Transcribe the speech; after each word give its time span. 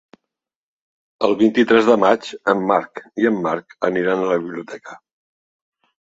El 1.25 1.35
vint-i-tres 1.41 1.89
de 1.89 1.97
maig 2.03 2.29
en 2.53 2.63
Marc 2.71 3.01
i 3.25 3.29
en 3.31 3.37
Marc 3.43 3.75
aniran 3.89 4.23
a 4.23 4.31
la 4.31 4.39
biblioteca. 4.47 4.97